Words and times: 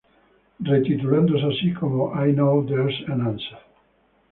Re-titulándose 0.61 1.45
así 1.45 1.73
como 1.79 2.09
"I 2.25 2.33
Know 2.33 2.65
There's 2.65 2.99
an 3.07 3.21
Answer". 3.21 3.59